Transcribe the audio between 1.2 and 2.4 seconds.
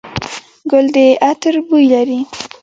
عطر بوی لري.